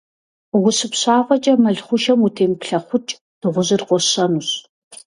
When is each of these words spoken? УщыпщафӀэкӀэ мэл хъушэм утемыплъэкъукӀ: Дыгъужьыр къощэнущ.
УщыпщафӀэкӀэ 0.65 1.53
мэл 1.63 1.77
хъушэм 1.85 2.19
утемыплъэкъукӀ: 2.25 3.11
Дыгъужьыр 3.39 3.81
къощэнущ. 3.87 4.49